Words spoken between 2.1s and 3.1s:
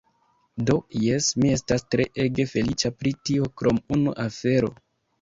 ege feliĉa